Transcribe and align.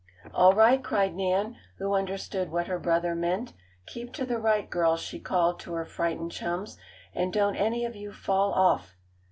"All 0.33 0.53
right!" 0.55 0.83
cried 0.83 1.13
Nan, 1.13 1.57
who 1.77 1.93
understood 1.93 2.49
what 2.51 2.65
her 2.65 2.79
brother 2.79 3.13
meant. 3.13 3.53
"Keep 3.85 4.13
to 4.13 4.25
the 4.25 4.39
right, 4.39 4.67
girls," 4.67 4.99
she 4.99 5.19
called 5.19 5.59
to 5.59 5.73
her 5.75 5.85
frightened 5.85 6.31
chums, 6.31 6.75
"and 7.13 7.31
don't 7.31 7.55
any 7.55 7.85
of 7.85 7.95
you 7.95 8.11
fall 8.11 8.51
off!" 8.51 8.97